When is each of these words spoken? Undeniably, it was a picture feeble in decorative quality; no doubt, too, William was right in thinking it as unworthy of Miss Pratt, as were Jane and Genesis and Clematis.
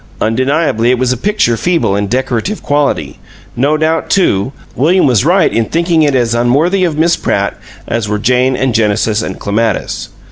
Undeniably, 0.19 0.89
it 0.89 0.97
was 0.97 1.13
a 1.13 1.15
picture 1.15 1.55
feeble 1.55 1.95
in 1.95 2.07
decorative 2.07 2.63
quality; 2.63 3.19
no 3.55 3.77
doubt, 3.77 4.09
too, 4.09 4.51
William 4.75 5.05
was 5.05 5.23
right 5.23 5.53
in 5.53 5.65
thinking 5.65 6.01
it 6.01 6.15
as 6.15 6.33
unworthy 6.33 6.83
of 6.83 6.97
Miss 6.97 7.15
Pratt, 7.15 7.55
as 7.87 8.09
were 8.09 8.17
Jane 8.17 8.55
and 8.55 8.73
Genesis 8.73 9.21
and 9.21 9.39
Clematis. 9.39 10.09